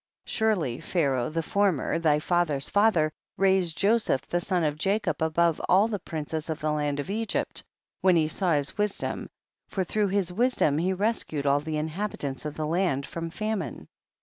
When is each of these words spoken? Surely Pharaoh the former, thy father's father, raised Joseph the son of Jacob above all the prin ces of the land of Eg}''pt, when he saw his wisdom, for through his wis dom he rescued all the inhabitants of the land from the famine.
Surely 0.25 0.79
Pharaoh 0.79 1.29
the 1.29 1.43
former, 1.43 1.99
thy 1.99 2.17
father's 2.17 2.69
father, 2.69 3.11
raised 3.37 3.77
Joseph 3.77 4.25
the 4.27 4.41
son 4.41 4.63
of 4.63 4.79
Jacob 4.79 5.21
above 5.21 5.61
all 5.69 5.87
the 5.87 5.99
prin 5.99 6.25
ces 6.25 6.49
of 6.49 6.59
the 6.59 6.71
land 6.71 6.99
of 6.99 7.05
Eg}''pt, 7.11 7.61
when 8.01 8.15
he 8.15 8.27
saw 8.27 8.53
his 8.53 8.79
wisdom, 8.79 9.29
for 9.69 9.83
through 9.83 10.07
his 10.07 10.33
wis 10.33 10.55
dom 10.55 10.79
he 10.79 10.91
rescued 10.91 11.45
all 11.45 11.59
the 11.59 11.77
inhabitants 11.77 12.45
of 12.45 12.57
the 12.57 12.65
land 12.65 13.05
from 13.05 13.29
the 13.29 13.35
famine. 13.35 13.87